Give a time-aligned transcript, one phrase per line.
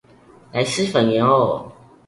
[0.51, 1.71] 來吃粉圓喔